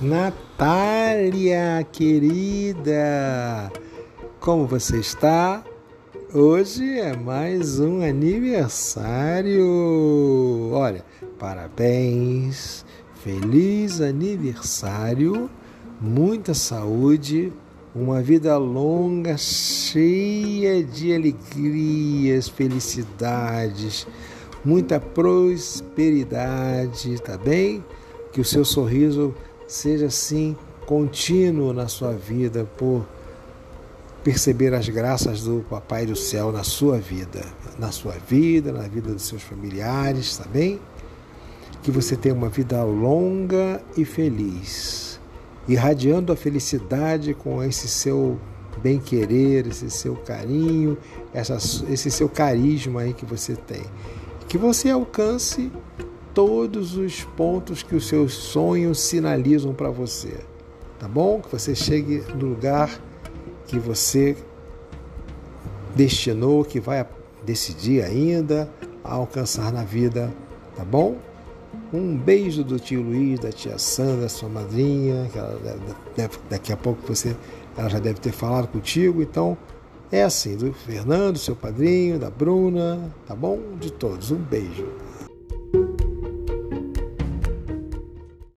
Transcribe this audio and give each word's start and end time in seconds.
Natália, 0.00 1.86
querida, 1.92 3.70
como 4.40 4.66
você 4.66 4.98
está? 4.98 5.62
Hoje 6.34 6.98
é 6.98 7.16
mais 7.16 7.78
um 7.78 8.02
aniversário. 8.02 9.62
Olha, 10.72 11.04
parabéns, 11.38 12.84
feliz 13.22 14.00
aniversário, 14.00 15.48
muita 16.00 16.54
saúde, 16.54 17.52
uma 17.94 18.20
vida 18.20 18.58
longa, 18.58 19.38
cheia 19.38 20.82
de 20.82 21.14
alegrias, 21.14 22.48
felicidades, 22.48 24.08
muita 24.64 24.98
prosperidade, 24.98 27.22
tá 27.22 27.38
bem? 27.38 27.84
Que 28.32 28.40
o 28.40 28.44
seu 28.44 28.64
sorriso 28.64 29.32
seja 29.66 30.06
assim 30.06 30.56
contínuo 30.86 31.72
na 31.72 31.88
sua 31.88 32.12
vida 32.12 32.66
por 32.76 33.06
perceber 34.22 34.72
as 34.72 34.88
graças 34.88 35.42
do 35.42 35.64
Papai 35.68 36.06
do 36.06 36.16
Céu 36.16 36.50
na 36.50 36.64
sua 36.64 36.98
vida, 36.98 37.44
na 37.78 37.92
sua 37.92 38.12
vida, 38.12 38.72
na 38.72 38.88
vida 38.88 39.12
dos 39.12 39.22
seus 39.22 39.42
familiares, 39.42 40.36
tá 40.38 40.44
bem? 40.50 40.80
Que 41.82 41.90
você 41.90 42.16
tenha 42.16 42.34
uma 42.34 42.48
vida 42.48 42.82
longa 42.82 43.82
e 43.96 44.04
feliz, 44.04 45.20
irradiando 45.68 46.32
a 46.32 46.36
felicidade 46.36 47.34
com 47.34 47.62
esse 47.62 47.86
seu 47.86 48.38
bem-querer, 48.82 49.66
esse 49.66 49.90
seu 49.90 50.16
carinho, 50.16 50.96
essa, 51.32 51.56
esse 51.90 52.10
seu 52.10 52.28
carisma 52.28 53.02
aí 53.02 53.12
que 53.12 53.26
você 53.26 53.54
tem. 53.54 53.82
Que 54.48 54.56
você 54.56 54.90
alcance 54.90 55.70
todos 56.34 56.96
os 56.96 57.22
pontos 57.22 57.82
que 57.82 57.94
os 57.94 58.08
seus 58.08 58.34
sonhos 58.34 58.98
sinalizam 58.98 59.72
para 59.72 59.88
você. 59.88 60.40
Tá 60.98 61.06
bom? 61.06 61.40
Que 61.40 61.50
você 61.50 61.74
chegue 61.74 62.22
no 62.34 62.48
lugar 62.48 63.00
que 63.66 63.78
você 63.78 64.36
destinou, 65.94 66.64
que 66.64 66.80
vai 66.80 67.06
decidir 67.44 68.02
ainda 68.02 68.68
alcançar 69.02 69.72
na 69.72 69.84
vida, 69.84 70.32
tá 70.76 70.84
bom? 70.84 71.16
Um 71.92 72.16
beijo 72.16 72.64
do 72.64 72.78
tio 72.78 73.02
Luiz, 73.02 73.38
da 73.38 73.52
tia 73.52 73.78
Sandra, 73.78 74.28
sua 74.28 74.48
madrinha, 74.48 75.28
que 75.32 75.38
ela 75.38 75.58
deve, 76.16 76.38
daqui 76.48 76.72
a 76.72 76.76
pouco 76.76 77.00
você, 77.06 77.36
ela 77.76 77.88
já 77.88 77.98
deve 77.98 78.20
ter 78.20 78.32
falado 78.32 78.68
contigo, 78.68 79.22
então 79.22 79.56
é 80.10 80.22
assim, 80.22 80.56
do 80.56 80.72
Fernando, 80.72 81.38
seu 81.38 81.56
padrinho, 81.56 82.18
da 82.18 82.30
Bruna, 82.30 83.10
tá 83.26 83.34
bom? 83.34 83.58
De 83.80 83.92
todos, 83.92 84.30
um 84.30 84.36
beijo. 84.36 84.86